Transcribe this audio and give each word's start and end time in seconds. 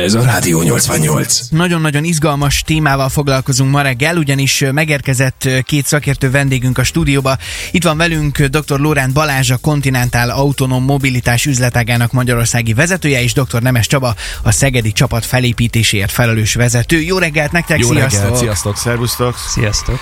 Ez 0.00 0.14
a 0.14 0.22
Rádió 0.22 0.62
88. 0.62 1.40
Nagyon-nagyon 1.50 2.04
izgalmas 2.04 2.62
témával 2.62 3.08
foglalkozunk 3.08 3.70
ma 3.70 3.82
reggel, 3.82 4.16
ugyanis 4.16 4.64
megérkezett 4.72 5.48
két 5.64 5.86
szakértő 5.86 6.30
vendégünk 6.30 6.78
a 6.78 6.84
stúdióba. 6.84 7.36
Itt 7.70 7.84
van 7.84 7.96
velünk 7.96 8.42
dr. 8.42 8.78
Lóránt 8.78 9.12
Balázs, 9.12 9.50
a 9.50 9.56
Continental 9.56 10.30
Autonóm 10.30 10.84
Mobilitás 10.84 11.46
üzletágának 11.46 12.12
magyarországi 12.12 12.72
vezetője, 12.72 13.22
és 13.22 13.32
dr. 13.32 13.62
Nemes 13.62 13.86
Csaba, 13.86 14.14
a 14.42 14.50
Szegedi 14.50 14.92
csapat 14.92 15.24
felépítéséért 15.24 16.12
felelős 16.12 16.54
vezető. 16.54 17.00
Jó 17.00 17.18
reggelt 17.18 17.52
nektek, 17.52 17.78
Jó 17.78 17.88
sziasztok! 17.88 18.20
reggelt, 18.20 18.38
sziasztok! 18.38 18.76
Szervusztok! 18.76 19.36
Sziasztok! 19.48 19.98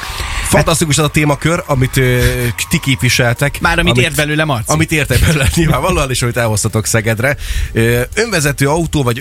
Fantasztikus 0.49 0.99
az 0.99 1.05
a 1.05 1.09
témakör, 1.09 1.63
amit 1.67 1.97
ö, 1.97 2.21
ti 2.69 2.81
képviseltek. 2.81 3.61
Már 3.61 3.79
amit, 3.79 3.97
ért 3.97 4.17
belőle 4.17 4.45
Marci. 4.45 4.73
Amit 4.73 4.93
értek 4.93 5.21
belőle 5.21 5.49
nyilvánvalóan, 5.55 6.11
és 6.11 6.23
amit 6.23 6.37
elhoztatok 6.37 6.87
Szegedre. 6.87 7.37
Ö, 7.73 8.01
önvezető 8.15 8.69
autó 8.69 9.03
vagy 9.03 9.19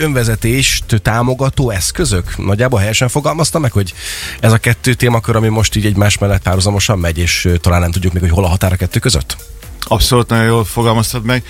önvezetést 0.62 1.02
támogató 1.02 1.70
eszközök? 1.70 2.38
Nagyjából 2.38 2.80
helyesen 2.80 3.08
fogalmaztam 3.08 3.62
meg, 3.62 3.72
hogy 3.72 3.94
ez 4.40 4.52
a 4.52 4.58
kettő 4.58 4.94
témakör, 4.94 5.36
ami 5.36 5.48
most 5.48 5.76
így 5.76 5.86
egymás 5.86 6.18
mellett 6.18 6.42
párhuzamosan 6.42 7.00
megy, 7.00 7.18
és 7.18 7.50
talán 7.62 7.82
nem 7.82 7.92
tudjuk 7.92 8.14
még, 8.14 8.22
hogy 8.22 8.32
hol 8.32 8.44
a 8.44 8.48
határ 8.48 8.72
a 8.72 8.76
kettő 8.76 9.00
között? 9.00 9.38
Abszolút 9.88 10.30
nagyon 10.30 10.46
jól 10.46 10.66
fogalmaztad 10.66 11.24
meg. 11.24 11.44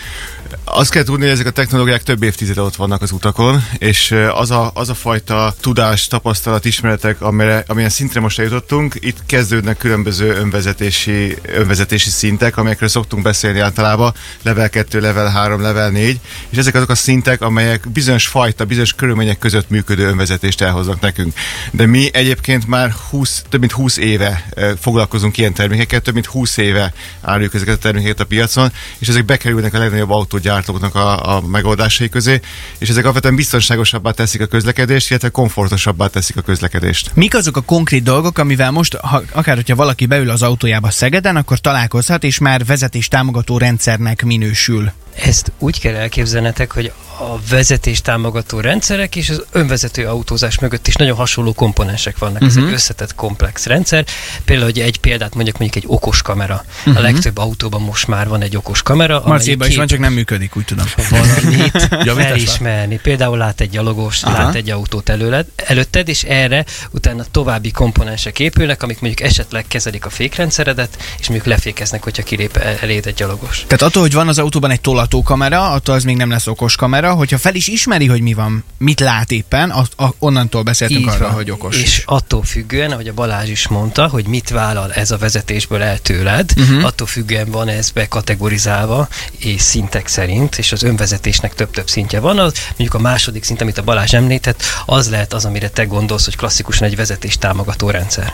Azt 0.64 0.92
kell 0.92 1.04
tudni, 1.04 1.24
hogy 1.24 1.34
ezek 1.34 1.46
a 1.48 1.52
technológiák 1.52 2.04
több 2.04 2.24
évtizede 2.24 2.62
ott 2.62 2.76
vannak 2.76 3.02
az 3.02 3.12
utakon, 3.12 3.64
és 3.78 4.16
az 4.34 4.52
a, 4.52 4.72
az 4.74 4.90
a 4.90 4.94
fajta 4.94 5.54
tudás, 5.60 6.08
tapasztalat, 6.08 6.66
ismeretek, 6.66 7.22
amire, 7.22 7.64
amilyen 7.68 7.90
szintre 7.90 8.20
most 8.20 8.40
eljutottunk, 8.40 8.96
itt 9.00 9.18
kezdődnek 9.26 9.78
különböző 9.78 10.36
önvezetési, 10.36 11.38
önvezetési 11.46 12.10
szintek, 12.10 12.58
amelyekről 12.58 12.90
szoktunk 12.90 13.24
beszélni 13.24 13.60
általában, 13.60 14.14
level 14.42 14.70
2, 14.70 15.00
level 15.00 15.28
3, 15.28 15.62
level 15.62 15.90
4, 15.90 16.20
és 16.50 16.58
ezek 16.58 16.76
azok 16.76 16.90
a 16.90 16.96
szintek, 16.96 17.42
amelyek 17.42 17.90
bizonyos 17.90 18.28
fajta, 18.28 18.66
bizonyos 18.66 18.94
körülmények 18.94 19.38
között 19.38 19.70
működő 19.70 20.08
önvezetést 20.08 20.62
elhoznak 20.62 21.00
nekünk. 21.00 21.34
De 21.72 21.86
mi 21.86 22.10
egyébként 22.14 22.68
már 22.68 22.94
20, 23.10 23.44
több 23.50 23.60
mint 23.60 23.72
20 23.72 23.98
éve 23.98 24.50
foglalkozunk 24.80 25.38
ilyen 25.38 25.54
termékekkel, 25.54 26.00
több 26.00 26.14
mint 26.14 26.26
20 26.26 26.58
éve 26.58 26.94
álljuk 27.22 27.54
ezeket 27.54 27.76
a 27.76 27.78
termékeket 27.78 28.20
a 28.22 28.26
piacon, 28.26 28.72
és 28.98 29.08
ezek 29.08 29.26
bekerülnek 29.26 29.74
a 29.74 29.78
legnagyobb 29.78 30.10
autógyártóknak 30.10 30.96
a, 30.96 31.36
a 31.36 31.42
megoldásai 31.42 32.10
közé, 32.10 32.40
és 32.78 32.90
ezek 32.90 33.04
alapvetően 33.04 33.36
biztonságosabbá 33.36 34.12
teszik 34.12 34.42
a 34.42 34.46
közlekedést, 34.46 35.10
illetve 35.10 35.30
komfortosabbá 35.30 36.08
teszik 36.08 36.38
a 36.38 36.42
közlekedést. 36.42 37.12
Mik 37.14 37.36
azok 37.36 37.58
a 37.58 37.62
konkrét 37.62 38.04
dolgok, 38.04 38.38
amivel 38.38 38.72
most, 38.72 38.96
ha, 38.96 39.22
akár 39.32 39.56
hogyha 39.56 39.76
valaki 39.76 40.06
beül 40.06 40.30
az 40.30 40.42
autójába 40.42 40.90
Szegeden, 40.90 41.36
akkor 41.36 41.60
találkozhat, 41.60 42.24
és 42.24 42.38
már 42.38 42.66
vezetés 42.66 43.08
támogató 43.08 43.58
rendszernek 43.58 44.24
minősül? 44.24 44.92
Ezt 45.26 45.52
úgy 45.60 45.80
kell 45.80 45.96
elképzelnetek, 45.96 46.72
hogy 46.72 46.92
a 47.20 47.40
vezetés 47.50 48.02
támogató 48.02 48.60
rendszerek 48.60 49.16
és 49.16 49.30
az 49.30 49.44
önvezető 49.52 50.08
autózás 50.08 50.60
mögött 50.60 50.88
is 50.88 50.96
nagyon 50.96 51.16
hasonló 51.16 51.54
komponensek 51.54 52.18
vannak. 52.18 52.34
Uh-huh. 52.42 52.50
Ez 52.50 52.56
egy 52.58 52.64
Mhm. 52.64 52.74
összetett 52.74 53.16
komplex 53.16 53.66
rendszer. 53.66 54.06
Például, 54.46 54.68
hogy 54.72 54.80
egy 54.80 55.00
példát 55.00 55.34
mondjuk 55.36 55.58
mondjuk 55.58 55.84
egy 55.84 55.90
okos 55.94 56.22
kamera. 56.22 56.64
Uh-huh. 56.80 56.98
A 56.98 57.02
legtöbb 57.02 57.38
autóban 57.38 57.82
most 57.82 58.08
már 58.08 58.28
van 58.28 58.42
egy 58.42 58.56
okos 58.56 58.82
kamera. 58.82 59.22
Marciban 59.26 59.68
is 59.68 59.76
van, 59.76 59.88
csak 59.88 60.00
nem 60.00 60.14
működik, 60.14 60.56
úgy 60.58 60.66
tudom. 60.66 60.86
valamit 61.10 62.26
felismerni. 62.28 63.00
Például 63.04 63.38
lát 63.38 63.62
egy 63.62 63.70
gyalogos, 63.70 64.24
Aha. 64.24 64.38
lát 64.44 64.56
egy 64.56 64.70
autót 64.70 65.10
előled, 65.10 65.46
előtted, 65.56 66.08
és 66.08 66.24
erre 66.24 66.66
utána 66.92 67.24
további 67.32 67.72
komponensek 67.72 68.40
épülnek, 68.40 68.84
amik 68.84 69.00
mondjuk 69.02 69.28
esetleg 69.30 69.66
kezelik 69.68 70.06
a 70.06 70.10
fékrendszeredet, 70.10 70.98
és 71.20 71.28
mondjuk 71.28 71.48
lefékeznek, 71.50 72.04
hogyha 72.04 72.24
kilép 72.24 72.58
el- 72.58 72.78
eléd 72.82 73.06
egy 73.06 73.14
gyalogos. 73.14 73.64
Tehát 73.68 73.82
attól, 73.82 74.02
hogy 74.02 74.14
van 74.14 74.28
az 74.28 74.40
autóban 74.40 74.72
egy 74.72 74.82
tolatókamera, 75.12 75.72
attól 75.72 75.96
az 75.96 76.04
még 76.04 76.16
nem 76.16 76.30
lesz 76.30 76.48
okos 76.48 76.76
kamera, 76.76 77.14
hogyha 77.14 77.38
fel 77.38 77.56
is 77.56 77.68
ismeri, 77.68 78.08
hogy 78.08 78.22
mi 78.22 78.34
van, 78.34 78.64
mit 78.78 79.00
lát 79.00 79.32
éppen, 79.32 79.70
a, 79.70 79.84
a, 80.04 80.14
onnantól 80.20 80.64
beszéltünk 80.64 81.00
Így 81.00 81.08
arra, 81.08 81.26
van. 81.26 81.34
hogy 81.34 81.52
okos. 81.52 81.82
És 81.82 82.04
attól 82.06 82.44
függően, 82.44 82.92
ahogy 82.92 83.08
a 83.08 83.14
Balázs 83.14 83.50
is 83.50 83.68
mondta, 83.68 84.08
hogy 84.08 84.26
mit 84.26 84.50
vállal 84.50 84.94
ez 84.94 85.12
a 85.12 85.18
vezetésből 85.18 85.82
el 85.82 86.00
tőled, 86.00 86.52
uh-huh. 86.58 86.86
attól 86.86 87.08
függően 87.08 87.52
van 87.52 87.68
ez 87.68 87.90
bekategorizálva 87.90 89.08
és 89.38 89.62
szintek 89.62 90.08
szerint, 90.08 90.58
és 90.58 90.72
az 90.72 90.84
önvezetésnek 90.84 91.54
több-több 91.54 91.90
szintje 91.90 92.20
van. 92.20 92.40
Az, 92.40 92.54
mondjuk 92.68 92.94
a 92.94 93.00
második 93.00 93.44
szint, 93.44 93.62
amit 93.62 93.78
a 93.78 93.84
Balázs 93.84 94.14
említett, 94.14 94.64
az 94.86 95.10
lehet 95.10 95.34
az, 95.34 95.46
amire 95.46 95.70
te 95.70 95.84
gondolsz, 95.84 96.26
hogy 96.26 96.36
klasszikusan 96.36 96.88
egy 96.88 96.96
vezetés 96.96 97.38
támogató 97.38 97.90
rendszer. 97.90 98.34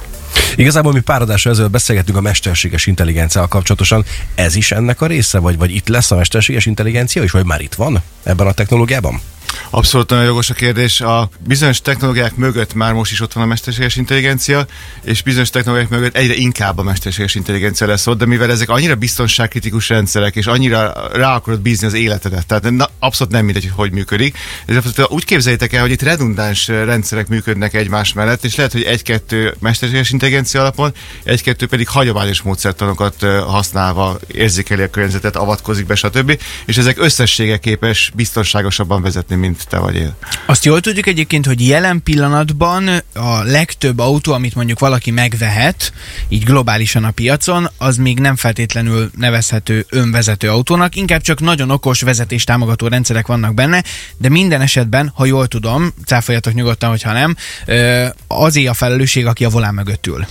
Igazából 0.56 0.94
mi 0.94 1.00
pár 1.00 1.22
adással 1.22 1.52
ezelőtt 1.52 1.72
beszélgettünk 1.72 2.18
a 2.18 2.22
mesterséges 2.22 2.86
intelligenciával 2.86 3.50
kapcsolatosan. 3.50 4.06
Ez 4.36 4.56
is 4.56 4.72
ennek 4.72 5.02
a 5.02 5.06
része, 5.08 5.40
vagy, 5.40 5.58
vagy 5.58 5.76
itt 5.76 5.88
lesz 5.88 6.12
a 6.12 6.16
mesterséges 6.16 6.66
intelligencia 6.66 7.24
is, 7.24 7.32
vagy 7.32 7.46
már 7.46 7.62
itt 7.62 7.74
van 7.74 8.02
ebben 8.24 8.48
a 8.48 8.52
technológiában? 8.52 9.22
Abszolút 9.70 10.10
nagyon 10.10 10.26
jogos 10.26 10.50
a 10.50 10.54
kérdés. 10.54 11.02
A 11.02 11.30
bizonyos 11.40 11.82
technológiák 11.82 12.36
mögött 12.36 12.74
már 12.74 12.94
most 12.94 13.12
is 13.12 13.22
ott 13.22 13.34
van 13.34 13.44
a 13.44 13.48
mesterséges 13.48 13.96
intelligencia, 13.96 14.66
és 15.04 15.22
bizonyos 15.22 15.50
technológiák 15.50 15.90
mögött 15.90 16.16
egyre 16.16 16.34
inkább 16.34 16.78
a 16.78 16.84
mesterséges 16.84 17.36
intelligencia 17.36 17.88
lesz 17.88 18.08
ott, 18.08 18.18
de 18.18 18.26
mivel 18.26 18.52
ezek 18.52 18.70
annyira 18.70 18.96
biztonságkritikus 18.96 19.90
rendszerek, 19.90 20.36
és 20.36 20.46
annyira 20.46 21.10
rá 21.14 21.36
akarod 21.36 21.60
bízni 21.60 21.88
az 21.88 21.94
életedet, 21.94 22.46
tehát 22.46 22.70
na, 22.72 22.90
abszolút 23.00 23.34
nem 23.34 23.46
mindegy, 23.46 23.64
hogy 23.64 23.74
hogy 23.76 23.92
működik. 23.92 24.38
Ezért 24.66 25.10
úgy 25.10 25.26
képzeljétek 25.26 25.74
el, 25.74 25.82
hogy 25.82 25.92
itt 25.92 26.02
redundáns 26.02 26.68
rendszerek 26.68 27.28
működnek 27.28 27.74
egymás 27.74 28.14
mellett, 28.14 28.44
és 28.44 28.56
lehet, 28.56 28.72
hogy 28.72 28.84
egy-kettő 28.84 29.56
mesterséges 29.60 30.10
intelligencia 30.10 30.60
alapon, 30.62 30.94
egy-kettő 31.24 31.68
pedig 31.68 31.88
hagyományos 31.88 32.42
módszertanokat 32.42 33.26
használva 33.48 34.20
érzékeli 34.28 34.82
a 34.82 34.90
környezetet, 34.90 35.36
avatkozik 35.36 35.86
be, 35.86 35.96
stb. 35.96 36.40
És 36.66 36.78
ezek 36.78 37.00
összessége 37.00 37.58
képes 37.58 38.12
biztonságosabban 38.16 39.02
vezetni, 39.02 39.36
mint 39.38 39.68
te 39.68 39.78
vagy 39.78 39.96
én. 39.96 40.14
Azt 40.46 40.66
jól 40.66 40.82
tudjuk 40.82 41.08
egyébként, 41.08 41.46
hogy 41.46 41.68
jelen 41.68 42.04
pillanatban 42.04 42.88
a 43.14 43.44
legtöbb 43.44 44.00
autó, 44.00 44.34
amit 44.34 44.56
mondjuk 44.56 44.80
valaki 44.80 45.12
megvehet, 45.12 45.94
így 46.30 46.44
globálisan 46.44 47.04
a 47.04 47.12
piacon, 47.12 47.70
az 47.78 47.98
még 47.98 48.20
nem 48.20 48.36
feltétlenül 48.36 49.12
nevezhető 49.16 49.86
önvezető 49.90 50.50
autónak, 50.50 50.96
inkább 50.96 51.22
csak 51.22 51.40
nagyon 51.40 51.70
okos 51.70 52.02
vezetés 52.02 52.44
támogató 52.44 52.88
rendszerek 52.88 53.28
vannak 53.28 53.54
benne, 53.54 53.84
de 54.18 54.30
minden 54.30 54.62
esetben, 54.62 55.12
ha 55.16 55.26
jól 55.26 55.48
tudom, 55.48 55.94
cáfoljatok 56.06 56.54
nyugodtan, 56.54 56.90
hogyha 56.90 57.14
nem, 57.14 57.36
azé 58.28 58.66
a 58.66 58.74
felelősség, 58.74 59.26
aki 59.26 59.46
a 59.46 59.50
volán 59.50 59.74
mögött 59.74 60.08
ül. 60.08 60.28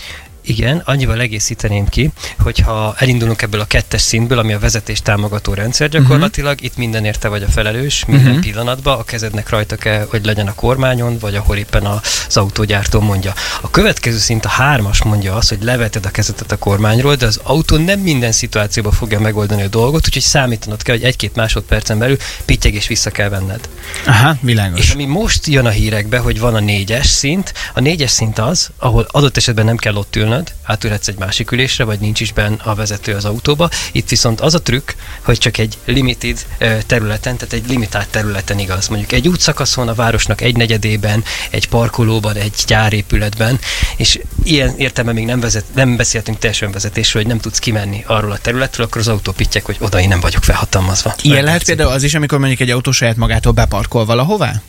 Igen, 0.49 0.83
annyival 0.84 1.21
egészíteném 1.21 1.89
ki, 1.89 2.11
hogyha 2.39 2.95
elindulunk 2.99 3.43
ebből 3.43 3.61
a 3.61 3.65
kettes 3.65 4.01
szintből, 4.01 4.39
ami 4.39 4.53
a 4.53 4.59
vezetés 4.59 5.03
támogató 5.03 5.55
rendszer 5.55 5.89
gyakorlatilag, 5.89 6.53
uh-huh. 6.53 6.67
itt 6.67 6.77
mindenért 6.77 7.21
te 7.21 7.29
vagy 7.29 7.43
a 7.43 7.49
felelős, 7.49 8.05
minden 8.05 8.27
uh-huh. 8.27 8.41
pillanatban, 8.41 8.99
a 8.99 9.05
kezednek 9.05 9.49
rajta 9.49 9.77
kell, 9.77 10.06
hogy 10.11 10.25
legyen 10.25 10.47
a 10.47 10.55
kormányon, 10.55 11.19
vagy 11.19 11.35
ahol 11.35 11.56
éppen 11.56 11.87
az 11.87 12.37
autógyártó 12.37 13.01
mondja. 13.01 13.33
A 13.61 13.71
következő 13.71 14.19
szint, 14.19 14.45
a 14.45 14.49
hármas 14.49 15.03
mondja 15.03 15.35
azt, 15.35 15.49
hogy 15.49 15.62
leveted 15.62 16.06
a 16.06 16.11
kezetet 16.11 16.53
a 16.53 16.56
kormányról, 16.56 17.15
de 17.15 17.27
az 17.27 17.41
autó 17.43 17.77
nem 17.77 18.01
minden 18.01 18.33
szituációban 18.33 18.93
fogja 18.93 19.21
megoldani 19.21 19.62
a 19.62 19.69
dolgot, 19.69 20.06
úgyhogy 20.06 20.23
számítanod 20.23 20.83
kell, 20.83 20.95
hogy 20.95 21.05
egy-két 21.05 21.35
másodpercen 21.35 21.99
belül 21.99 22.17
pittyeg 22.45 22.75
és 22.75 22.87
vissza 22.87 23.11
kell 23.11 23.29
venned. 23.29 23.69
Aha, 24.06 24.37
világos. 24.41 24.81
És 24.81 24.91
ami 24.91 25.05
most 25.05 25.47
jön 25.47 25.67
a 25.67 25.71
hírekbe, 25.71 26.19
hogy 26.19 26.41
van 26.41 26.55
a 26.55 26.61
négyes 26.61 27.06
szint, 27.06 27.55
a 27.75 27.81
négyes 27.81 28.11
szint 28.11 28.39
az, 28.39 28.71
ahol 28.79 29.06
adott 29.11 29.37
esetben 29.37 29.65
nem 29.65 29.77
kell 29.77 29.95
ott 29.95 30.17
ülnöd, 30.17 30.36
átülhetsz 30.63 31.09
egy 31.09 31.19
másik 31.19 31.51
ülésre, 31.51 31.85
vagy 31.85 31.99
nincs 31.99 32.21
is 32.21 32.33
benne 32.33 32.57
a 32.63 32.75
vezető 32.75 33.15
az 33.15 33.25
autóba. 33.25 33.71
Itt 33.93 34.09
viszont 34.09 34.41
az 34.41 34.55
a 34.55 34.63
trükk, 34.63 34.91
hogy 35.23 35.39
csak 35.39 35.59
egy 35.59 35.79
limited 35.85 36.47
területen, 36.87 37.37
tehát 37.37 37.53
egy 37.53 37.69
limitált 37.69 38.09
területen 38.09 38.59
igaz. 38.59 38.89
Mondjuk 38.89 39.13
egy 39.13 39.29
útszakaszon, 39.29 39.89
a 39.89 39.95
városnak 39.95 40.41
egy 40.41 40.57
negyedében, 40.57 41.25
egy 41.51 41.69
parkolóban, 41.69 42.37
egy 42.37 42.55
gyárépületben, 42.67 43.59
és 43.97 44.19
ilyen 44.45 44.75
értelme 44.77 45.13
még 45.13 45.25
nem, 45.25 45.41
vezet, 45.41 45.65
nem 45.75 45.97
beszéltünk 45.97 46.39
teljes 46.39 46.63
önvezetésről, 46.63 47.23
hogy 47.23 47.31
nem 47.31 47.41
tudsz 47.41 47.59
kimenni 47.59 48.05
arról 48.07 48.33
a 48.33 48.39
területről, 48.39 48.87
akkor 48.87 49.01
az 49.01 49.09
autó 49.09 49.33
pittyek, 49.33 49.65
hogy 49.65 49.77
oda 49.81 50.01
én 50.01 50.09
nem 50.09 50.21
vagyok 50.21 50.45
felhatalmazva. 50.45 51.15
Ilyen 51.23 51.45
lehet 51.45 51.65
például 51.65 51.91
az 51.91 52.03
is, 52.03 52.15
amikor 52.15 52.39
mondjuk 52.39 52.61
egy 52.61 52.71
autó 52.71 52.91
saját 52.91 53.17
magától 53.17 53.53
beparkol 53.53 54.05
valahová? 54.05 54.63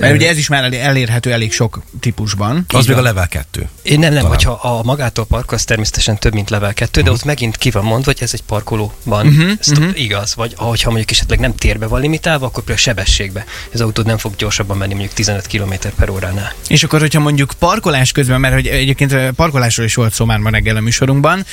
Mert 0.00 0.14
ugye 0.14 0.28
ez 0.28 0.36
is 0.38 0.48
már 0.48 0.64
elé- 0.64 0.80
elérhető 0.80 1.32
elég 1.32 1.52
sok 1.52 1.82
típusban. 2.00 2.64
Az 2.68 2.86
még 2.86 2.96
a 2.96 3.02
level 3.02 3.28
2. 3.28 3.68
Én 3.82 3.98
nem, 3.98 4.12
nem, 4.12 4.22
Talán. 4.22 4.36
hogyha 4.36 4.52
a 4.52 4.82
magától 4.82 5.24
parkol, 5.24 5.56
az 5.56 5.64
természetesen 5.64 6.18
több, 6.18 6.32
mint 6.32 6.50
level 6.50 6.74
2, 6.74 7.00
de 7.00 7.10
ott 7.10 7.24
megint 7.24 7.56
ki 7.56 7.70
van 7.70 7.84
mondva, 7.84 8.12
hogy 8.12 8.22
ez 8.22 8.30
egy 8.32 8.42
parkolóban. 8.42 9.26
Mhm, 9.26 9.50
Stop, 9.60 9.78
mhm. 9.78 9.90
Igaz, 9.94 10.34
vagy 10.34 10.52
hogyha 10.56 10.88
mondjuk 10.88 11.10
esetleg 11.10 11.38
nem 11.38 11.54
térbe 11.54 11.86
van 11.86 12.00
limitálva, 12.00 12.46
akkor 12.46 12.62
például 12.64 12.78
sebességbe. 12.78 13.44
Az 13.72 13.80
autód 13.80 14.06
nem 14.06 14.18
fog 14.18 14.36
gyorsabban 14.36 14.76
menni 14.76 14.92
mondjuk 14.92 15.14
15 15.14 15.46
km 15.46 15.72
per 15.96 16.10
óránál. 16.10 16.52
És 16.68 16.82
akkor, 16.82 17.00
hogyha 17.00 17.20
mondjuk 17.20 17.52
parkolás 17.58 18.12
közben, 18.12 18.40
mert 18.40 18.54
hogy 18.54 18.66
egyébként 18.66 19.30
parkolásról 19.30 19.86
is 19.86 19.94
volt 19.94 20.12
szó 20.12 20.24
már 20.24 20.38
ma 20.38 20.50
reggel 20.50 20.76
a 20.76 20.80
műsorunkban, 20.80 21.44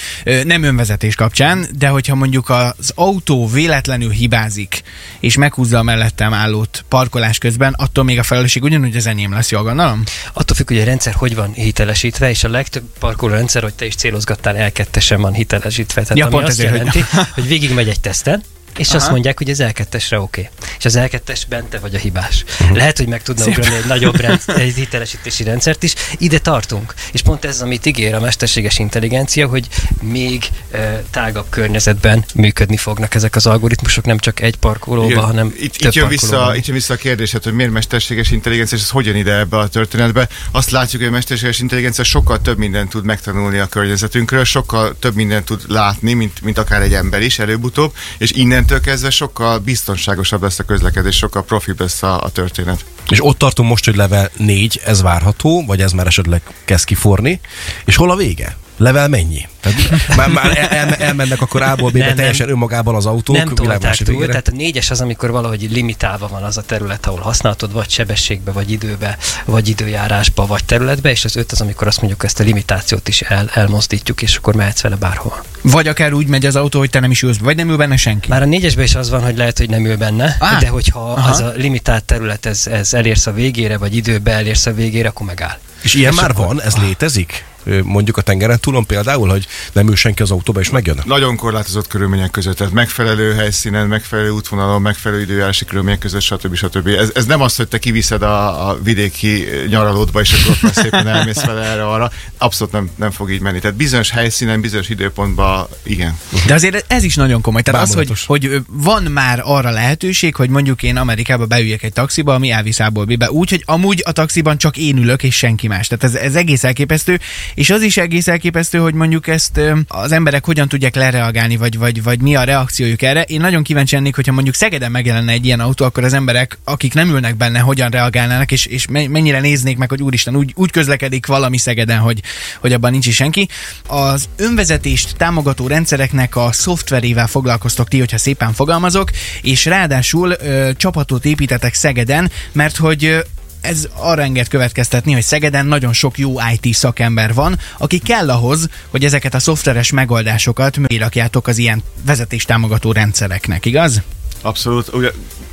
nem 0.44 0.64
önvezetés 0.64 1.16
kapcsán, 1.16 1.68
de 1.78 1.88
hogyha 1.88 2.16
mondjuk 2.16 2.50
az 2.50 2.92
autó 2.96 3.48
véletlenül 3.48 4.10
hibázik, 4.10 4.82
és 5.20 5.38
meghúzza 5.38 5.78
a 5.78 5.84
mellettem 5.84 6.34
állót 6.34 6.86
parkolás 6.88 7.38
közben, 7.38 7.74
attól 7.74 8.04
még 8.04 8.20
a 8.20 8.24
felelősség 8.38 8.64
ugyanúgy 8.64 8.96
az 8.96 9.08
enyém 9.08 9.32
lesz, 9.34 9.52
jól 9.52 9.64
gondolom? 9.64 10.04
Attól 10.34 10.56
függ, 10.56 10.68
hogy 10.68 10.80
a 10.80 10.84
rendszer 10.84 11.14
hogy 11.14 11.36
van 11.36 11.54
hitelesítve, 11.54 12.30
és 12.30 12.44
a 12.44 12.50
legtöbb 12.50 12.84
parkoló 13.00 13.34
rendszer, 13.34 13.64
hogy 13.64 13.74
te 13.74 13.86
is 13.86 13.96
célozgattál, 13.96 14.56
L2-esen 14.58 15.18
van 15.20 15.34
hitelesítve. 15.34 16.02
Tehát 16.02 16.18
Ja, 16.18 16.26
ami 16.26 16.34
pont 16.34 16.48
azt 16.48 16.60
ezért, 16.60 16.76
jelenti, 16.76 17.00
hogy... 17.00 17.26
hogy 17.34 17.48
végigmegy 17.48 17.90
egy 17.90 18.00
teszten, 18.00 18.44
és 18.78 18.88
Aha. 18.88 18.98
azt 18.98 19.12
mondják, 19.12 19.38
hogy 19.38 19.50
az 19.50 19.60
L2-esre 19.62 20.22
oké. 20.22 20.22
Okay. 20.22 20.50
És 20.78 20.86
az 20.86 20.98
L2-es 20.98 21.42
bente 21.50 21.80
vagy 21.80 21.96
a 21.96 21.98
hibás. 21.98 22.46
Mhm. 22.60 22.76
Lehet, 22.76 22.98
hogy 22.98 23.08
meg 23.08 23.22
tudna 23.22 23.46
ugrani 23.46 23.76
egy 23.76 23.86
nagyobb 23.86 24.20
rendsz- 24.20 24.50
egy 24.50 24.76
hitelesítési 24.76 25.44
rendszert 25.44 25.84
is. 25.84 25.94
Ide 26.18 26.40
tartunk. 26.40 26.94
És 27.12 27.22
pont 27.22 27.46
ez, 27.46 27.62
amit 27.62 27.86
ígér 27.86 28.14
a 28.14 28.20
mesterséges 28.20 28.80
intelligencia, 28.80 29.48
hogy 29.48 29.68
még 30.02 30.50
e, 30.72 31.04
tágabb 31.12 31.46
környezetben 31.50 32.26
működni 32.36 32.78
fognak 32.78 33.16
ezek 33.16 33.36
az 33.36 33.46
algoritmusok, 33.46 34.06
nem 34.06 34.18
csak 34.18 34.40
egy 34.40 34.56
parkolóba, 34.56 35.10
Igen, 35.10 35.24
hanem 35.24 35.54
itt, 35.60 35.76
több 35.76 35.90
itt, 35.90 35.96
jön 35.96 36.08
vissza, 36.08 36.28
parkolóban. 36.28 36.56
itt 36.56 36.66
jön 36.66 36.76
vissza 36.76 36.94
a 36.94 36.98
kérdésed, 36.98 37.44
hogy 37.44 37.54
miért 37.54 37.72
mesterséges 37.72 38.32
intelligencia, 38.32 38.78
és 38.78 38.84
ez 38.84 38.90
hogyan 38.90 39.16
ide 39.16 39.38
ebbe 39.38 39.58
a 39.58 39.68
történetbe. 39.68 40.28
Azt 40.52 40.70
látjuk, 40.70 41.02
hogy 41.02 41.12
a 41.12 41.14
mesterséges 41.14 41.60
intelligencia 41.60 42.04
sokkal 42.04 42.42
több 42.42 42.58
mindent 42.58 42.90
tud 42.90 43.06
megtanulni 43.06 43.58
a 43.58 43.66
környezetünkről, 43.66 44.44
sokkal 44.44 44.96
több 45.00 45.16
mindent 45.16 45.46
tud 45.46 45.62
látni, 45.68 46.14
mint, 46.14 46.42
mint 46.42 46.58
akár 46.58 46.82
egy 46.82 46.94
ember 46.94 47.22
is 47.22 47.40
előbb-utóbb, 47.40 47.94
és 48.18 48.32
innentől 48.70 48.94
kezdve 48.94 49.10
sokkal 49.10 49.60
biztonságosabb 49.60 50.42
lesz 50.42 50.60
a 50.60 50.64
közlekedés, 50.64 51.16
sokkal 51.16 51.44
profibb 51.44 51.80
lesz 51.80 52.04
a, 52.04 52.22
a 52.22 52.30
történet. 52.30 52.86
És 53.10 53.24
ott 53.24 53.38
tartunk 53.38 53.70
most, 53.70 53.86
hogy 53.86 53.96
level 53.96 54.30
4, 54.38 54.82
ez 54.86 55.02
várható, 55.02 55.66
vagy 55.66 55.82
ez 55.82 55.92
már 55.92 56.08
esetleg 56.08 56.42
kezd 56.66 56.86
kiforni. 56.86 57.40
És 57.86 57.96
hol 57.96 58.12
a 58.12 58.16
vége? 58.16 58.58
Level 58.78 59.08
mennyi? 59.08 59.48
Tehát 59.60 59.80
már, 60.16 60.30
már 60.30 60.58
el, 60.58 60.68
el, 60.68 60.94
elmennek 60.94 61.42
akkor 61.42 61.62
A-ból 61.62 61.90
B-be 61.90 62.14
teljesen 62.14 62.46
nem. 62.46 62.56
önmagában 62.56 62.96
az 62.96 63.06
autók. 63.06 63.36
nem 63.36 63.48
tolták 63.48 63.96
túl, 63.96 64.06
végére. 64.08 64.28
tehát 64.28 64.48
a 64.48 64.52
négyes 64.56 64.90
az, 64.92 65.02
amikor 65.02 65.32
valahogy 65.32 65.68
limitálva 65.72 66.28
van 66.28 66.44
az 66.44 66.58
a 66.58 66.62
terület, 66.62 67.06
ahol 67.06 67.20
használhatod, 67.20 67.74
vagy 67.74 67.90
sebességbe, 67.90 68.52
vagy 68.52 68.72
időbe, 68.72 69.18
vagy 69.46 69.68
időjárásba, 69.68 70.46
vagy 70.46 70.66
területbe, 70.66 71.10
és 71.10 71.26
az 71.26 71.36
öt 71.36 71.52
az, 71.52 71.62
amikor 71.62 71.88
azt 71.88 71.98
mondjuk 72.02 72.24
ezt 72.24 72.40
a 72.40 72.44
limitációt 72.44 73.08
is 73.08 73.22
el, 73.22 73.50
elmozdítjuk, 73.54 74.22
és 74.22 74.36
akkor 74.36 74.56
mehetsz 74.56 74.82
vele 74.82 74.96
bárhol. 74.96 75.44
Vagy 75.62 75.88
akár 75.88 76.14
úgy 76.14 76.28
megy 76.28 76.46
az 76.46 76.56
autó, 76.56 76.80
hogy 76.80 76.90
te 76.90 77.00
nem 77.00 77.12
is 77.12 77.22
ülsz, 77.22 77.38
vagy 77.38 77.56
nem 77.56 77.70
ül 77.70 77.78
benne 77.78 77.98
senki. 77.98 78.30
Már 78.30 78.42
a 78.42 78.46
négyesben 78.46 78.84
is 78.84 78.96
az 78.96 79.10
van, 79.10 79.24
hogy 79.24 79.38
lehet, 79.38 79.58
hogy 79.58 79.70
nem 79.70 79.86
ül 79.86 79.98
benne, 79.98 80.36
Á, 80.40 80.60
de 80.60 80.68
hogyha 80.68 81.12
aha. 81.12 81.30
az 81.30 81.40
a 81.40 81.52
limitált 81.56 82.04
terület, 82.04 82.46
ez, 82.46 82.68
ez 82.68 82.94
elérsz 82.94 83.26
a 83.28 83.32
végére, 83.34 83.78
vagy 83.78 83.96
időbe 83.96 84.32
elérsz 84.32 84.66
a 84.66 84.74
végére, 84.74 85.08
akkor 85.08 85.26
megáll. 85.26 85.58
És 85.82 85.94
ilyen 85.94 86.12
És 86.12 86.20
már 86.22 86.30
akkor- 86.30 86.46
van, 86.46 86.62
ez 86.62 86.76
létezik? 86.76 87.46
Mondjuk 87.84 88.18
a 88.18 88.22
tengeren 88.22 88.60
túlon 88.60 88.86
például, 88.86 89.30
hogy 89.30 89.48
nem 89.74 89.88
ül 89.88 89.96
senki 89.96 90.22
az 90.22 90.32
autóba 90.32 90.60
és 90.60 90.70
megjön? 90.70 91.02
Nagyon 91.06 91.36
korlátozott 91.36 91.88
körülmények 91.88 92.32
között, 92.32 92.58
tehát 92.58 92.74
megfelelő 92.74 93.34
helyszínen, 93.34 93.88
megfelelő 93.88 94.30
útvonalon, 94.30 94.82
megfelelő 94.82 95.22
időjárási 95.22 95.66
körülmények 95.66 96.00
között, 96.00 96.22
stb. 96.22 96.56
stb. 96.56 96.88
Ez, 96.88 97.12
ez 97.14 97.26
nem 97.26 97.42
az, 97.42 97.56
hogy 97.56 97.68
te 97.68 97.78
kiviszed 97.78 98.22
a, 98.22 98.70
a 98.70 98.78
vidéki 98.84 99.46
nyaralódba, 99.70 100.22
és 100.22 100.32
akkor 100.34 100.52
ott 100.52 100.62
már 100.62 100.74
szépen 100.74 101.08
elmész 101.08 101.44
vele 101.44 101.62
erre 101.62 101.88
arra. 101.88 102.12
Abszolút 102.38 102.74
nem, 102.74 102.90
nem 102.96 103.12
fog 103.12 103.32
így 103.32 103.42
menni. 103.42 103.60
Tehát 103.60 103.78
bizonyos 103.78 104.10
helyszínen, 104.10 104.62
bizonyos 104.62 104.90
időpontban 104.90 105.68
igen. 105.84 106.18
De 106.48 106.54
azért 106.54 106.86
ez 106.88 107.04
is 107.04 107.16
nagyon 107.16 107.42
komoly. 107.42 107.62
Tehát 107.62 107.82
az, 107.82 107.94
hogy, 107.94 108.08
Bámulatos. 108.08 108.26
hogy 108.26 108.62
van 108.68 109.04
már 109.04 109.42
arra 109.44 109.70
lehetőség, 109.70 110.36
hogy 110.36 110.50
mondjuk 110.50 110.84
én 110.84 110.98
Amerikába 110.98 111.46
beüljek 111.46 111.84
egy 111.84 111.94
taxiba, 111.94 112.34
ami 112.34 112.52
elvisz 112.52 112.80
A-ból 112.80 113.06
B-be, 113.06 113.32
úgy, 113.32 113.50
hogy 113.50 113.64
amúgy 113.66 114.04
a 114.06 114.12
taxiban 114.12 114.58
csak 114.58 114.78
én 114.78 114.98
ülök, 114.98 115.24
és 115.24 115.36
senki 115.36 115.68
más. 115.68 115.88
Tehát 115.88 116.04
ez, 116.04 116.16
ez 116.16 116.36
egész 116.36 116.64
elképesztő, 116.64 117.20
és 117.58 117.70
az 117.70 117.82
is 117.82 117.98
egész 117.98 118.28
elképesztő, 118.28 118.78
hogy 118.78 118.94
mondjuk 118.94 119.28
ezt 119.28 119.62
az 119.88 120.12
emberek 120.12 120.46
hogyan 120.46 120.68
tudják 120.68 120.96
lereagálni, 120.96 121.58
vagy, 121.58 121.78
vagy, 121.78 122.04
vagy 122.04 122.22
mi 122.22 122.36
a 122.36 122.44
reakciójuk 122.44 123.02
erre. 123.02 123.22
Én 123.22 123.40
nagyon 123.40 123.64
kíváncsi 123.64 123.96
lennék, 123.96 124.16
hogyha 124.16 124.32
mondjuk 124.32 124.56
Szegeden 124.56 124.92
megjelenne 124.92 125.32
egy 125.32 125.46
ilyen 125.46 125.60
autó, 125.60 125.86
akkor 125.86 126.04
az 126.04 126.14
emberek, 126.14 126.58
akik 126.64 126.94
nem 126.94 127.10
ülnek 127.10 127.36
benne, 127.36 127.60
hogyan 127.60 127.90
reagálnának, 127.90 128.52
és, 128.52 128.66
és 128.66 128.88
me- 128.88 129.10
mennyire 129.10 129.40
néznék 129.40 129.78
meg, 129.78 129.90
hogy 129.90 130.04
úristen, 130.04 130.36
úgy, 130.36 130.52
úgy 130.56 130.72
közlekedik 130.72 131.26
valami 131.26 131.58
Szegeden, 131.58 132.00
hogy, 132.00 132.22
hogy 132.60 132.74
abban 132.74 132.92
nincs 132.92 133.06
is 133.06 133.16
senki. 133.16 133.48
Az 133.88 134.30
önvezetést 134.36 135.16
támogató 135.18 135.68
rendszereknek 135.68 136.36
a 136.36 136.52
szoftverével 136.52 137.28
foglalkoztok 137.28 137.88
ti, 137.88 138.00
hogyha 138.00 138.18
szépen 138.18 138.54
fogalmazok, 138.54 139.12
és 139.42 139.66
ráadásul 139.66 140.36
ö, 140.40 140.70
csapatot 140.78 141.26
építetek 141.26 141.74
Szegeden, 141.74 142.32
mert 142.52 142.78
hogy 142.78 143.24
ez 143.62 143.88
arra 143.94 144.22
enged 144.22 144.48
következtetni, 144.48 145.14
hogy 145.14 145.24
Szegeden 145.24 145.66
nagyon 145.66 145.94
sok 145.94 146.18
jó 146.18 146.36
IT 146.54 146.74
szakember 146.74 147.34
van, 147.34 147.60
aki 147.78 148.00
kell 148.00 148.30
ahhoz, 148.30 148.70
hogy 148.90 149.06
ezeket 149.06 149.34
a 149.34 149.40
szoftveres 149.40 149.92
megoldásokat 149.92 150.78
rakjátok 150.98 151.48
az 151.48 151.58
ilyen 151.58 151.84
vezetéstámogató 152.06 152.92
rendszereknek, 152.92 153.66
igaz? 153.66 154.02
Abszolút. 154.42 154.94
Ugye, 154.94 155.12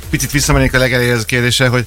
picit 0.09 0.31
visszamennék 0.31 0.73
a 0.73 0.77
legelejéhez 0.77 1.21
a 1.21 1.25
kérdésre, 1.25 1.67
hogy 1.67 1.85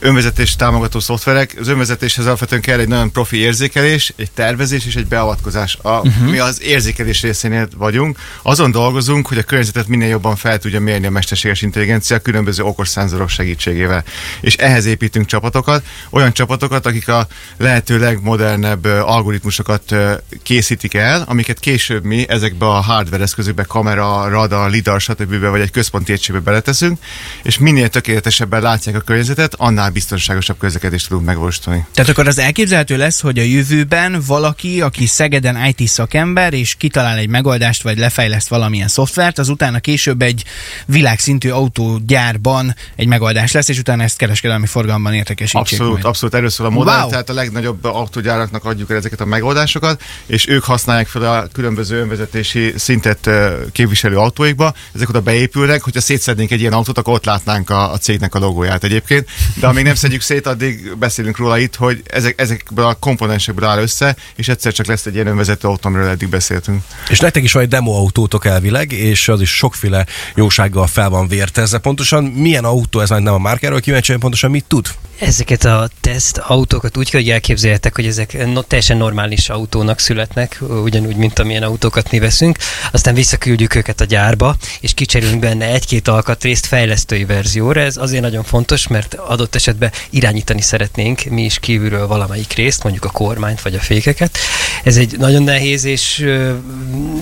önvezetés 0.00 0.56
támogató 0.56 1.00
szoftverek. 1.00 1.56
Az 1.60 1.68
önvezetéshez 1.68 2.26
alapvetően 2.26 2.60
kell 2.60 2.78
egy 2.78 2.88
nagyon 2.88 3.12
profi 3.12 3.36
érzékelés, 3.36 4.12
egy 4.16 4.30
tervezés 4.30 4.86
és 4.86 4.96
egy 4.96 5.06
beavatkozás. 5.06 5.78
A, 5.82 5.90
uh-huh. 5.90 6.30
Mi 6.30 6.38
az 6.38 6.62
érzékelés 6.62 7.22
részénél 7.22 7.68
vagyunk. 7.76 8.18
Azon 8.42 8.70
dolgozunk, 8.70 9.26
hogy 9.26 9.38
a 9.38 9.42
környezetet 9.42 9.86
minél 9.86 10.08
jobban 10.08 10.36
fel 10.36 10.58
tudja 10.58 10.80
mérni 10.80 11.06
a 11.06 11.10
mesterséges 11.10 11.62
intelligencia 11.62 12.18
különböző 12.18 12.62
okos 12.62 12.88
szenzorok 12.88 13.28
segítségével. 13.28 14.04
És 14.40 14.54
ehhez 14.54 14.84
építünk 14.84 15.26
csapatokat, 15.26 15.84
olyan 16.10 16.32
csapatokat, 16.32 16.86
akik 16.86 17.08
a 17.08 17.26
lehető 17.56 17.98
legmodernebb 17.98 18.84
algoritmusokat 18.84 19.94
készítik 20.42 20.94
el, 20.94 21.24
amiket 21.26 21.58
később 21.58 22.04
mi 22.04 22.28
ezekbe 22.28 22.66
a 22.66 22.80
hardware 22.80 23.22
eszközökbe, 23.22 23.62
kamera, 23.62 24.28
radar, 24.28 24.70
lidar, 24.70 25.00
stb. 25.00 25.40
vagy 25.40 25.60
egy 25.60 25.70
központi 25.70 26.12
egységbe 26.12 26.40
beleteszünk, 26.40 26.98
és 27.42 27.58
minél 27.58 27.88
tökéletesebben 27.88 28.62
látják 28.62 28.96
a 28.96 29.00
környezetet, 29.00 29.54
annál 29.56 29.89
biztonságosabb 29.92 30.58
közlekedést 30.58 31.08
tudunk 31.08 31.26
megvalósítani. 31.26 31.86
Tehát 31.94 32.10
akkor 32.10 32.26
az 32.28 32.38
elképzelhető 32.38 32.96
lesz, 32.96 33.20
hogy 33.20 33.38
a 33.38 33.42
jövőben 33.42 34.22
valaki, 34.26 34.80
aki 34.80 35.06
Szegeden 35.06 35.66
IT 35.76 35.88
szakember, 35.88 36.52
és 36.52 36.74
kitalál 36.74 37.18
egy 37.18 37.28
megoldást, 37.28 37.82
vagy 37.82 37.98
lefejleszt 37.98 38.48
valamilyen 38.48 38.88
szoftvert, 38.88 39.38
az 39.38 39.48
utána 39.48 39.78
később 39.80 40.22
egy 40.22 40.44
világszintű 40.86 41.50
autógyárban 41.50 42.74
egy 42.96 43.06
megoldás 43.06 43.52
lesz, 43.52 43.68
és 43.68 43.78
utána 43.78 44.02
ezt 44.02 44.16
kereskedelmi 44.16 44.66
forgalomban 44.66 45.14
értekesítsék 45.14 45.60
Abszolút, 45.60 45.92
majd. 45.92 46.04
abszolút 46.04 46.34
erről 46.34 46.50
szól 46.50 46.66
a 46.66 46.70
modell, 46.70 46.98
Wow. 47.00 47.10
tehát 47.10 47.28
a 47.30 47.32
legnagyobb 47.32 47.84
autógyáraknak 47.84 48.64
adjuk 48.64 48.90
el 48.90 48.96
ezeket 48.96 49.20
a 49.20 49.24
megoldásokat, 49.24 50.02
és 50.26 50.48
ők 50.48 50.64
használják 50.64 51.06
fel 51.08 51.22
a 51.22 51.48
különböző 51.52 52.00
önvezetési 52.00 52.72
szintet 52.76 53.30
képviselő 53.72 54.16
autóikba, 54.16 54.74
ezek 54.94 55.08
oda 55.08 55.20
beépülnek, 55.20 55.82
hogyha 55.82 56.00
szétszednénk 56.00 56.50
egy 56.50 56.60
ilyen 56.60 56.72
autót, 56.72 56.98
akkor 56.98 57.14
ott 57.14 57.24
látnánk 57.24 57.70
a, 57.70 57.92
a 57.92 57.96
cégnek 57.98 58.34
a 58.34 58.38
logóját 58.38 58.84
egyébként, 58.84 59.28
de 59.54 59.66
amíg 59.80 59.92
nem 59.92 60.02
szedjük 60.02 60.20
szét, 60.20 60.46
addig 60.46 60.96
beszélünk 60.96 61.36
róla 61.36 61.58
itt, 61.58 61.76
hogy 61.76 62.02
ezek, 62.10 62.40
ezekből 62.40 62.84
a 62.84 62.94
komponensekből 62.94 63.64
áll 63.64 63.78
össze, 63.78 64.16
és 64.36 64.48
egyszer 64.48 64.72
csak 64.72 64.86
lesz 64.86 65.06
egy 65.06 65.14
ilyen 65.14 65.26
önvezető 65.26 65.68
autó, 65.68 65.88
amiről 65.88 66.08
eddig 66.08 66.28
beszéltünk. 66.28 66.82
És 67.08 67.18
nektek 67.18 67.42
is 67.42 67.52
van 67.52 67.62
egy 67.62 67.68
demo 67.68 67.92
autótok 67.92 68.46
elvileg, 68.46 68.92
és 68.92 69.28
az 69.28 69.40
is 69.40 69.50
sokféle 69.50 70.06
jósággal 70.34 70.86
fel 70.86 71.08
van 71.08 71.28
vértezve. 71.28 71.78
Pontosan 71.78 72.24
milyen 72.24 72.64
autó, 72.64 73.00
ez 73.00 73.10
már 73.10 73.20
nem 73.20 73.34
a 73.34 73.38
márkáról 73.38 73.80
kíváncsi, 73.80 74.16
pontosan 74.16 74.50
mit 74.50 74.64
tud? 74.64 74.88
Ezeket 75.20 75.64
a 75.64 75.88
teszt 76.00 76.38
autókat 76.38 76.96
úgy 76.96 77.10
kell, 77.10 77.20
hogy 77.20 77.30
elképzeljetek, 77.30 77.94
hogy 77.94 78.06
ezek 78.06 78.46
no, 78.46 78.62
teljesen 78.62 78.96
normális 78.96 79.48
autónak 79.48 79.98
születnek, 79.98 80.58
ugyanúgy, 80.82 81.16
mint 81.16 81.38
amilyen 81.38 81.62
autókat 81.62 82.10
mi 82.10 82.18
veszünk, 82.18 82.58
aztán 82.92 83.14
visszaküldjük 83.14 83.74
őket 83.74 84.00
a 84.00 84.04
gyárba, 84.04 84.56
és 84.80 84.94
kicserélünk 84.94 85.40
benne 85.40 85.66
egy-két 85.66 86.08
alkatrészt 86.08 86.66
fejlesztői 86.66 87.24
verzióra. 87.24 87.80
Ez 87.80 87.96
azért 87.96 88.22
nagyon 88.22 88.44
fontos, 88.44 88.86
mert 88.86 89.14
adott 89.14 89.54
esetben 89.54 89.69
irányítani 90.10 90.60
szeretnénk 90.60 91.24
mi 91.24 91.44
is 91.44 91.58
kívülről 91.58 92.06
valamelyik 92.06 92.52
részt, 92.52 92.82
mondjuk 92.82 93.04
a 93.04 93.10
kormányt 93.10 93.62
vagy 93.62 93.74
a 93.74 93.80
fékeket. 93.80 94.38
Ez 94.84 94.96
egy 94.96 95.18
nagyon 95.18 95.42
nehéz 95.42 95.84
és 95.84 96.26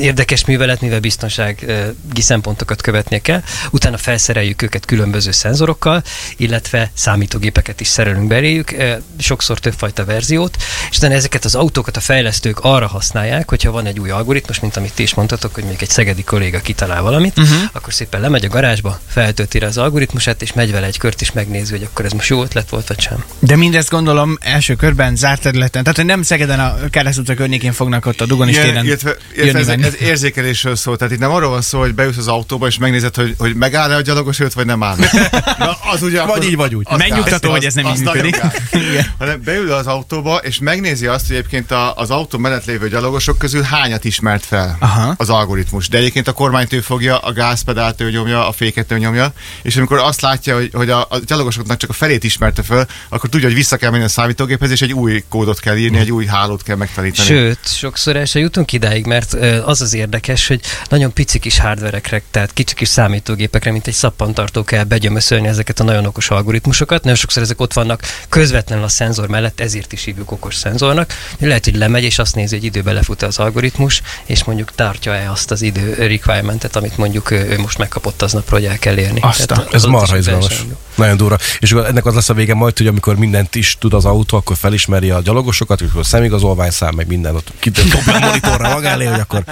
érdekes 0.01 0.45
művelet, 0.45 0.81
mivel 0.81 1.01
biztonsági 1.01 2.21
szempontokat 2.21 2.81
követnie 2.81 3.19
kell. 3.19 3.43
Utána 3.71 3.97
felszereljük 3.97 4.63
őket 4.63 4.85
különböző 4.85 5.31
szenzorokkal, 5.31 6.03
illetve 6.37 6.91
számítógépeket 6.95 7.81
is 7.81 7.89
szerelünk 7.89 8.27
beléjük, 8.27 8.75
sokszor 9.19 9.59
többfajta 9.59 10.05
verziót, 10.05 10.57
és 10.91 10.97
utána 10.97 11.15
ezeket 11.15 11.45
az 11.45 11.55
autókat 11.55 11.97
a 11.97 12.01
fejlesztők 12.01 12.59
arra 12.61 12.87
használják, 12.87 13.49
hogyha 13.49 13.71
van 13.71 13.87
egy 13.87 13.99
új 13.99 14.11
algoritmus, 14.11 14.61
mint 14.61 14.77
amit 14.77 14.95
ti 14.95 15.03
is 15.03 15.15
mondtatok, 15.15 15.55
hogy 15.55 15.65
még 15.65 15.77
egy 15.81 15.89
szegedi 15.89 16.25
kolléga 16.25 16.61
kitalál 16.61 17.03
valamit, 17.03 17.39
uh-huh. 17.39 17.63
akkor 17.73 17.95
szépen 17.95 18.21
lemegy 18.21 18.45
a 18.45 18.49
garázsba, 18.49 19.01
feltölti 19.07 19.59
rá 19.59 19.67
az 19.67 19.79
algoritmusát, 19.79 20.43
és 20.43 20.53
megy 20.53 20.73
vele 20.73 20.87
egy 20.87 20.99
kört, 20.99 21.21
és 21.21 21.33
megnézi, 21.33 21.73
hogy 21.73 21.83
akkor 21.83 22.05
ez 22.05 22.13
most 22.13 22.29
jó 22.29 22.38
ötlet 22.43 22.71
volt, 22.71 22.89
vagy 22.89 23.01
sem. 23.01 23.25
De 23.39 23.57
mindezt 23.57 23.91
gondolom 23.91 24.39
első 24.41 24.75
körben 24.75 25.17
zárt 25.17 25.41
területen, 25.41 25.83
tehát 25.83 25.99
hogy 25.99 26.07
nem 26.07 26.23
Szegeden 26.23 26.61
a 26.61 26.75
Káresz 26.91 27.17
utca 27.17 27.35
környékén 27.35 27.73
fognak 27.73 28.07
ott 28.07 28.21
a 28.21 28.27
Dugonis 28.27 28.57
téren 28.57 28.85
illetve, 28.85 29.17
illetve 29.37 29.59
jönni 29.59 29.85
ez, 29.85 29.95
ez, 29.95 30.01
érzékelésről 30.01 30.77
szól, 30.77 30.97
tehát 30.97 31.13
itt 31.13 31.21
nem 31.21 31.31
arról 31.31 31.51
van 31.51 31.63
szó, 31.63 31.79
hogy 31.79 31.95
beülsz 31.95 32.17
az 32.17 32.29
autóba, 32.29 32.67
és 32.67 32.79
megnézed, 32.79 33.15
hogy, 33.15 33.35
hogy 33.39 33.55
megáll-e 33.55 33.97
a 33.97 34.01
gyalogos 34.01 34.41
előtt, 34.41 34.53
vagy 34.53 34.67
nem 34.67 34.83
áll. 34.83 34.97
Na, 35.59 35.77
az 35.93 36.03
ugye 36.03 36.25
Vagy 36.25 36.45
így, 36.45 36.57
vagy 36.57 36.75
úgy. 36.75 36.87
Megnyugtató, 36.97 37.51
hogy 37.51 37.65
ez 37.65 37.75
nem 37.75 37.87
így 37.87 37.99
működik. 37.99 38.41
Hanem 39.19 39.41
beül 39.45 39.73
az 39.73 39.87
autóba, 39.87 40.37
és 40.37 40.59
megnézi 40.59 41.07
azt, 41.07 41.27
hogy 41.27 41.37
egyébként 41.37 41.71
a, 41.71 41.95
az 41.95 42.11
autó 42.11 42.39
mellett 42.39 42.65
lévő 42.65 42.89
gyalogosok 42.89 43.39
közül 43.39 43.63
hányat 43.63 44.05
ismert 44.05 44.45
fel 44.45 44.77
Aha. 44.81 45.15
az 45.17 45.31
algoritmus. 45.31 45.89
De 45.89 45.99
egyébként 45.99 46.29
a 46.29 46.33
kormányt 46.33 46.73
ő 46.73 46.81
fogja, 46.81 47.19
a 47.19 47.33
gázpedált 47.33 48.01
ő 48.01 48.11
nyomja, 48.11 48.49
a 48.49 48.53
féket 48.53 48.93
ő 48.93 48.99
nyomja, 48.99 49.33
és 49.63 49.77
amikor 49.77 49.99
azt 49.99 50.21
látja, 50.21 50.55
hogy, 50.55 50.71
hogy 50.73 50.91
a, 50.91 51.01
a 51.01 51.19
gyalogosoknak 51.27 51.77
csak 51.77 51.91
a 51.91 51.93
felét 51.93 52.25
ismerte 52.29 52.63
föl, 52.63 52.87
akkor 53.09 53.31
tudja, 53.31 53.47
hogy 53.47 53.57
vissza 53.57 53.77
kell 53.77 53.91
menni 53.91 54.05
a 54.05 54.09
számítógéphez, 54.09 54.71
és 54.71 54.83
egy 54.83 54.93
új 54.93 55.25
kódot 55.29 55.61
kell 55.61 55.77
írni, 55.77 55.99
egy 55.99 56.13
új 56.13 56.27
hálót 56.27 56.63
kell 56.63 56.77
megtanítani. 56.77 57.29
Sőt, 57.29 57.59
sokszor 57.65 58.17
el 58.17 58.25
se 58.25 58.39
jutunk 58.39 58.73
idáig, 58.73 59.07
mert 59.07 59.33
az 59.65 59.81
az 59.81 59.95
érdekes, 59.95 60.47
hogy 60.47 60.61
nagyon 60.89 61.13
pici 61.13 61.39
kis 61.39 61.59
hardverekre, 61.59 62.23
tehát 62.31 62.53
kicsi 62.53 62.75
kis 62.75 62.89
számítógépekre, 62.89 63.71
mint 63.71 63.87
egy 63.87 63.95
szappantartó 63.95 64.65
kell 64.65 64.85
begyömöszölni 64.85 65.47
ezeket 65.49 65.81
a 65.81 65.85
nagyon 65.85 66.05
okos 66.07 66.31
algoritmusokat. 66.31 67.03
Nagyon 67.03 67.19
sokszor 67.19 67.43
ezek 67.43 67.61
ott 67.61 67.73
vannak 67.73 68.03
közvetlenül 68.29 68.85
a 68.85 68.89
szenzor 68.89 69.29
mellett, 69.29 69.61
ezért 69.61 69.93
is 69.93 70.05
hívjuk 70.05 70.31
okos 70.31 70.55
szenzornak. 70.55 71.13
Lehet, 71.39 71.65
hogy 71.65 71.77
lemegy, 71.77 72.05
és 72.05 72.19
azt 72.19 72.35
nézi, 72.35 72.55
hogy 72.55 72.65
időbe 72.65 72.93
lefut 72.93 73.23
az 73.23 73.39
algoritmus, 73.39 74.03
és 74.27 74.45
mondjuk 74.45 74.75
tartja-e 74.75 75.31
azt 75.31 75.51
az 75.51 75.63
idő 75.63 75.95
requirementet, 75.95 76.77
amit 76.77 76.97
mondjuk 76.97 77.31
ő, 77.31 77.59
most 77.59 77.79
megkapott 77.79 78.23
aznapra, 78.23 78.57
hogy 78.57 78.65
el 78.65 78.79
kell 78.79 78.99
érni. 78.99 79.21
Azt 79.23 79.41
a- 79.41 79.47
Tehát 79.47 79.75
Ez 79.75 79.85
az 79.85 79.91
marha 79.91 80.17
izgalmas. 80.17 80.65
Nagyon 80.99 81.17
durva. 81.17 81.39
És 81.59 81.73
akkor 81.73 81.87
ennek 81.87 82.07
az 82.07 82.15
lesz 82.15 82.29
a 82.29 82.35
vége 82.35 82.55
majd, 82.55 82.77
hogy 82.77 82.87
amikor 82.87 83.17
mindent 83.17 83.55
is 83.55 83.77
tud 83.79 83.95
az 83.95 84.05
autó, 84.05 84.37
akkor 84.37 84.57
felismeri 84.57 85.11
a 85.11 85.21
gyalogosokat, 85.21 85.81
és 85.81 85.89
akkor 85.91 86.07
szemigazolvány 86.07 86.71
szám, 86.71 86.95
meg 86.95 87.07
minden 87.07 87.35
ott 87.35 87.53
kitdobja 87.59 88.15
a 88.15 88.19
monitorra 88.19 88.69
maga 88.69 88.89
elé, 88.89 89.05
hogy 89.05 89.21
akkor 89.21 89.45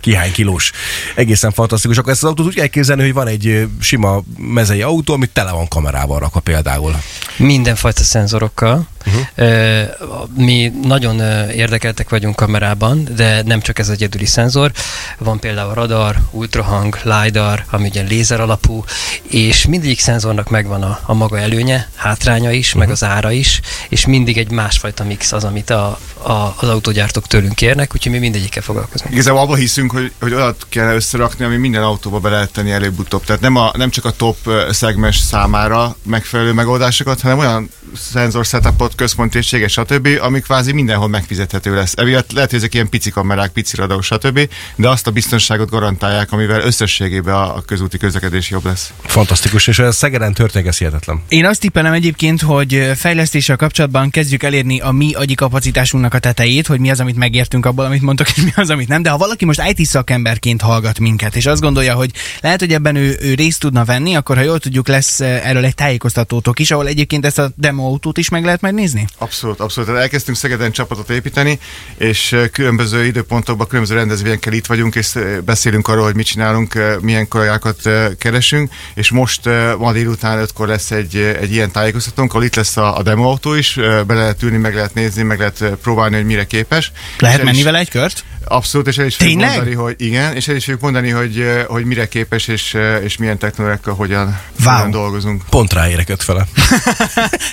ki 0.00 0.14
hány 0.14 0.32
kilós. 0.32 0.72
Egészen 1.14 1.52
fantasztikus. 1.52 1.98
Akkor 1.98 2.12
ezt 2.12 2.22
az 2.22 2.28
autót 2.28 2.46
úgy 2.46 2.54
kell 2.54 2.66
képzelni, 2.66 3.02
hogy 3.02 3.12
van 3.12 3.26
egy 3.26 3.68
sima 3.80 4.22
mezei 4.38 4.82
autó, 4.82 5.12
amit 5.14 5.30
tele 5.30 5.50
van 5.50 5.68
kamerával 5.68 6.18
rakva 6.18 6.40
például. 6.40 6.96
Mindenfajta 7.36 8.02
szenzorokkal. 8.02 8.86
Uh-huh. 9.06 10.28
Mi 10.36 10.72
nagyon 10.82 11.20
érdekeltek 11.50 12.08
vagyunk 12.08 12.36
kamerában, 12.36 13.08
de 13.16 13.42
nem 13.42 13.60
csak 13.60 13.78
ez 13.78 13.88
egyedüli 13.88 14.26
szenzor. 14.26 14.72
Van 15.18 15.38
például 15.38 15.74
radar, 15.74 16.16
ultrahang, 16.30 16.98
LiDAR, 17.02 17.64
ami 17.70 17.88
ugye 17.88 18.02
lézer 18.02 18.40
alapú, 18.40 18.84
és 19.22 19.66
mindegyik 19.66 20.00
szenzornak 20.00 20.50
megvan 20.50 20.82
a, 20.82 21.00
a 21.02 21.14
maga 21.14 21.38
előnye, 21.38 21.88
hátránya 21.94 22.50
is, 22.50 22.66
uh-huh. 22.66 22.82
meg 22.82 22.90
az 22.90 23.04
ára 23.04 23.30
is, 23.30 23.60
és 23.88 24.06
mindig 24.06 24.38
egy 24.38 24.50
másfajta 24.50 25.04
mix 25.04 25.32
az, 25.32 25.44
amit 25.44 25.70
a, 25.70 25.98
a, 26.22 26.54
az 26.60 26.68
autógyártók 26.68 27.26
tőlünk 27.26 27.54
kérnek, 27.54 27.94
úgyhogy 27.94 28.12
mi 28.12 28.18
mindegyikkel 28.18 28.62
foglalkozunk. 28.62 29.12
Igazából 29.12 29.40
abban 29.40 29.56
hiszünk, 29.56 29.90
hogy, 29.90 30.12
hogy 30.20 30.34
olyat 30.34 30.66
kell 30.68 30.94
összerakni, 30.94 31.44
ami 31.44 31.56
minden 31.56 31.82
autóba 31.82 32.18
be 32.18 32.30
lehet 32.30 32.52
tenni 32.52 32.70
előbb-utóbb. 32.70 33.24
Tehát 33.24 33.40
nem, 33.42 33.56
a, 33.56 33.72
nem 33.76 33.90
csak 33.90 34.04
a 34.04 34.10
top 34.10 34.36
szegmens 34.70 35.18
számára 35.18 35.96
megfelelő 36.02 36.52
megoldásokat, 36.52 37.20
hanem 37.24 37.38
olyan 37.38 37.68
szenzor 37.96 38.44
setupot, 38.44 38.94
központi 38.94 39.38
egységet, 39.38 39.68
stb., 39.68 40.08
ami 40.20 40.40
kvázi 40.40 40.72
mindenhol 40.72 41.08
megfizethető 41.08 41.74
lesz. 41.74 41.94
Emiatt 41.96 42.32
lehet, 42.32 42.50
hogy 42.50 42.58
ezek 42.58 42.74
ilyen 42.74 42.88
pici 42.88 43.10
kamerák, 43.10 43.50
pici 43.50 43.76
radarok, 43.76 44.02
stb., 44.02 44.48
de 44.76 44.88
azt 44.88 45.06
a 45.06 45.10
biztonságot 45.10 45.70
garantálják, 45.70 46.32
amivel 46.32 46.60
összességében 46.60 47.34
a, 47.34 47.60
közúti 47.60 47.98
közlekedés 47.98 48.50
jobb 48.50 48.64
lesz. 48.64 48.92
Fantasztikus, 49.02 49.66
és 49.66 49.78
ez 49.78 49.96
Szegeden 49.96 50.34
történik, 50.34 50.66
ez 50.66 50.78
hihetetlen. 50.78 51.22
Én 51.28 51.46
azt 51.46 51.60
tippelem 51.60 51.92
egyébként, 51.92 52.40
hogy 52.40 52.90
fejlesztéssel 52.94 53.56
kapcsolatban 53.56 54.10
kezdjük 54.10 54.42
elérni 54.42 54.80
a 54.80 54.90
mi 54.90 55.12
agyi 55.12 55.34
kapacitásunknak 55.34 56.14
a 56.14 56.18
tetejét, 56.18 56.66
hogy 56.66 56.80
mi 56.80 56.90
az, 56.90 57.00
amit 57.00 57.16
megértünk 57.16 57.66
abból, 57.66 57.84
amit 57.84 58.02
mondtok, 58.02 58.28
és 58.36 58.42
mi 58.42 58.52
az, 58.54 58.70
amit 58.70 58.88
nem. 58.88 59.02
De 59.02 59.10
ha 59.10 59.16
valaki 59.16 59.44
most 59.44 59.62
IT 59.74 59.86
szakemberként 59.86 60.60
hallgat 60.60 60.98
minket, 60.98 61.36
és 61.36 61.46
azt 61.46 61.60
gondolja, 61.60 61.94
hogy 61.94 62.10
lehet, 62.40 62.60
hogy 62.60 62.72
ebben 62.72 62.96
ő, 62.96 63.16
ő 63.20 63.34
részt 63.34 63.60
tudna 63.60 63.84
venni, 63.84 64.14
akkor 64.16 64.36
ha 64.36 64.42
jól 64.42 64.58
tudjuk, 64.58 64.88
lesz 64.88 65.20
eh, 65.20 65.48
erről 65.48 65.64
egy 65.64 65.74
tájékoztatótok 65.74 66.58
is, 66.58 66.70
ahol 66.70 66.86
egyébként 66.86 67.26
ezt 67.26 67.38
a 67.38 67.50
demo 67.56 67.83
autót 67.84 68.18
is 68.18 68.28
meg 68.28 68.44
lehet 68.44 68.60
majd 68.60 68.74
nézni? 68.74 69.06
Abszolút, 69.18 69.60
abszolút. 69.60 69.90
Elkezdtünk 69.96 70.36
Szegeden 70.36 70.72
csapatot 70.72 71.10
építeni, 71.10 71.58
és 71.96 72.36
különböző 72.52 73.04
időpontokban, 73.04 73.66
különböző 73.66 73.94
rendezvényekkel 73.96 74.52
itt 74.52 74.66
vagyunk, 74.66 74.94
és 74.94 75.18
beszélünk 75.44 75.88
arról, 75.88 76.04
hogy 76.04 76.14
mit 76.14 76.26
csinálunk, 76.26 76.78
milyen 77.00 77.28
kollégákat 77.28 77.82
keresünk, 78.18 78.72
és 78.94 79.10
most 79.10 79.40
ma 79.78 79.92
délután 79.92 80.38
ötkor 80.38 80.68
lesz 80.68 80.90
egy, 80.90 81.16
egy 81.16 81.52
ilyen 81.52 81.70
tájékoztatónk, 81.70 82.30
ahol 82.32 82.44
itt 82.44 82.54
lesz 82.54 82.76
a, 82.76 82.96
a 82.96 83.02
demo 83.02 83.28
autó 83.28 83.54
is, 83.54 83.76
ö, 83.76 84.02
be 84.06 84.14
lehet 84.14 84.42
ülni, 84.42 84.56
meg 84.56 84.74
lehet 84.74 84.94
nézni, 84.94 85.22
meg 85.22 85.38
lehet 85.38 85.64
próbálni, 85.82 86.16
hogy 86.16 86.24
mire 86.24 86.44
képes. 86.46 86.92
Lehet 87.18 87.38
És 87.38 87.44
menni 87.44 87.56
is- 87.58 87.64
vele 87.64 87.78
egy 87.78 87.90
kört? 87.90 88.24
Abszolút, 88.44 88.86
és 88.86 88.98
el 88.98 89.06
is 89.06 89.16
fogjuk 89.16 89.36
Tényleg? 89.38 89.56
mondani, 89.56 89.76
hogy 89.76 89.94
igen, 89.98 90.34
és 90.34 90.48
el 90.48 90.56
is 90.56 90.64
fogjuk 90.64 90.82
mondani, 90.82 91.10
hogy, 91.10 91.38
ö, 91.38 91.60
hogy 91.66 91.84
mire 91.84 92.08
képes, 92.08 92.46
és, 92.48 92.74
ö, 92.74 92.96
és 92.96 93.16
milyen 93.16 93.38
technológiákkal 93.38 93.94
hogyan, 93.94 94.38
Wow. 94.64 94.74
hogyan 94.74 94.90
dolgozunk. 94.90 95.42
Pont 95.50 95.72
ráérek 95.72 96.08
öt 96.08 96.22
fele. 96.22 96.46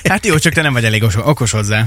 Hát 0.04 0.26
jó, 0.26 0.38
csak 0.38 0.54
te 0.54 0.62
nem 0.62 0.74
vagy 0.74 0.86
elég 0.86 1.04
os- 1.04 1.16
okos 1.16 1.52
hozzá. 1.52 1.78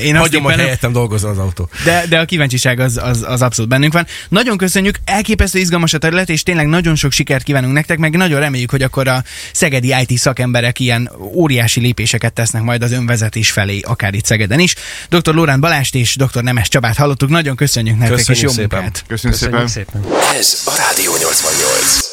Én 0.00 0.16
azt 0.16 0.20
Hagyom, 0.20 0.20
hogy 0.20 0.30
tippelem, 0.30 0.58
helyettem 0.58 0.92
dolgozzon 0.92 1.30
az 1.30 1.38
autó. 1.38 1.68
de, 1.84 2.04
de 2.08 2.18
a 2.18 2.24
kíváncsiság 2.24 2.80
az, 2.80 2.96
az, 3.02 3.24
az 3.26 3.42
abszolút 3.42 3.70
bennünk 3.70 3.92
van. 3.92 4.06
Nagyon 4.28 4.56
köszönjük, 4.56 4.96
elképesztő 5.04 5.58
izgalmas 5.58 5.92
a 5.94 5.98
terület, 5.98 6.28
és 6.28 6.42
tényleg 6.42 6.66
nagyon 6.66 6.94
sok 6.94 7.12
sikert 7.12 7.42
kívánunk 7.42 7.72
nektek, 7.72 7.98
meg 7.98 8.16
nagyon 8.16 8.40
reméljük, 8.40 8.70
hogy 8.70 8.82
akkor 8.82 9.08
a 9.08 9.24
szegedi 9.52 9.94
IT 10.06 10.18
szakemberek 10.18 10.80
ilyen 10.80 11.10
óriási 11.34 11.80
lépéseket 11.80 12.32
tesznek 12.32 12.62
majd 12.62 12.82
az 12.82 12.92
önvezetés 12.92 13.50
felé, 13.50 13.80
akár 13.80 14.14
itt 14.14 14.24
Szegeden 14.24 14.58
is. 14.60 14.74
Dr. 15.08 15.34
Lórán 15.34 15.60
Balást 15.60 15.94
és 15.94 16.16
dr. 16.16 16.42
Nemes 16.42 16.68
Csabát 16.68 16.96
hallottuk, 16.96 17.28
nagyon 17.28 17.56
köszönjük 17.56 17.98
nektek, 17.98 18.18
Köszönjük 18.26 18.50
és 18.50 18.56
jó 18.56 18.62
szépen. 18.62 18.82
munkát! 18.82 19.04
Köszönjük, 19.08 19.40
Köszönjük 19.40 19.68
szépen! 19.68 20.02
szépen. 20.02 20.36
Ez 20.36 20.60
a 20.64 20.74
Rádió 20.76 21.16
88. 21.16 22.09